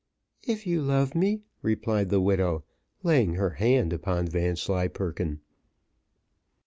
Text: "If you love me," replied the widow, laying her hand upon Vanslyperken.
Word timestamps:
"If 0.41 0.65
you 0.65 0.81
love 0.81 1.13
me," 1.13 1.43
replied 1.61 2.09
the 2.09 2.19
widow, 2.19 2.63
laying 3.03 3.35
her 3.35 3.51
hand 3.51 3.93
upon 3.93 4.25
Vanslyperken. 4.25 5.41